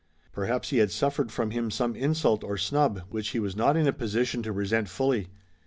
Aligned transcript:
Perhaps 0.31 0.71
he 0.71 0.79
had 0.79 0.89
suffered 0.89 1.31
from 1.31 1.51
him 1.51 1.69
some 1.69 1.95
insult 1.95 2.43
or 2.43 2.57
snub 2.57 3.03
which 3.11 3.27
he 3.29 3.39
was 3.39 3.55
not 3.55 3.77
in 3.77 3.85
a 3.85 3.93
position 3.93 4.41
to 4.41 4.51
resent 4.51 4.89
fully. 4.89 5.27